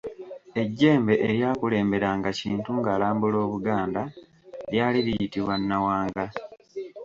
Ejjembe 0.61 1.13
eryakulemberanga 1.27 2.29
Kintu 2.39 2.69
ng'alambula 2.79 3.37
Obuganda 3.45 4.01
lyali 4.71 4.99
liyitibwa 5.05 5.55
Nawanga. 5.67 6.25